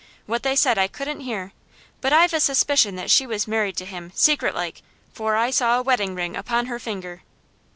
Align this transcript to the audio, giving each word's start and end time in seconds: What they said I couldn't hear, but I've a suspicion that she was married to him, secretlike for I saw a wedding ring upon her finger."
What 0.25 0.41
they 0.41 0.55
said 0.55 0.79
I 0.79 0.87
couldn't 0.87 1.19
hear, 1.19 1.53
but 2.01 2.11
I've 2.11 2.33
a 2.33 2.39
suspicion 2.39 2.95
that 2.95 3.11
she 3.11 3.27
was 3.27 3.47
married 3.47 3.77
to 3.77 3.85
him, 3.85 4.09
secretlike 4.15 4.81
for 5.13 5.35
I 5.35 5.51
saw 5.51 5.77
a 5.77 5.83
wedding 5.83 6.15
ring 6.15 6.35
upon 6.35 6.65
her 6.65 6.79
finger." 6.79 7.21